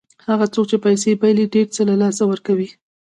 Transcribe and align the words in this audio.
هغه 0.27 0.45
څوک 0.53 0.65
چې 0.71 0.77
پیسې 0.85 1.19
بایلي 1.21 1.45
ډېر 1.53 1.67
څه 1.75 1.81
له 1.89 1.95
لاسه 2.01 2.23
ورکوي. 2.27 2.69